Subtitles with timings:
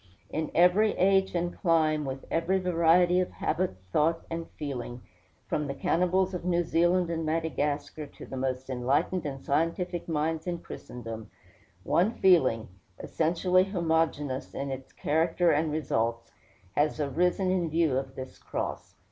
[0.31, 5.01] In every age and clime, with every variety of habit, thought, and feeling,
[5.47, 10.47] from the cannibals of New Zealand and Madagascar to the most enlightened and scientific minds
[10.47, 11.29] in Christendom,
[11.83, 12.67] one feeling,
[12.99, 16.31] essentially homogeneous in its character and results,
[16.75, 18.95] has arisen in view of this cross.